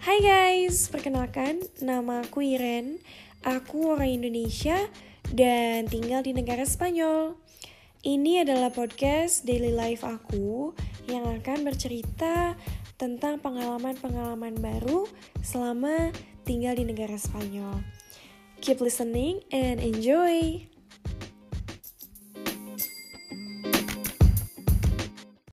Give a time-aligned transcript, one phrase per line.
[0.00, 3.04] Hai guys, perkenalkan nama aku Iren.
[3.44, 4.88] Aku orang Indonesia
[5.28, 7.36] dan tinggal di negara Spanyol.
[8.00, 10.72] Ini adalah podcast daily life aku
[11.04, 12.56] yang akan bercerita
[12.96, 15.04] tentang pengalaman-pengalaman baru
[15.44, 16.16] selama
[16.48, 17.84] tinggal di negara Spanyol.
[18.64, 20.64] Keep listening and enjoy.